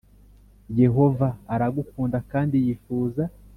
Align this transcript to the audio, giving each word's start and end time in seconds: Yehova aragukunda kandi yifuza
Yehova 0.81 1.27
aragukunda 1.53 2.17
kandi 2.31 2.55
yifuza 2.65 3.23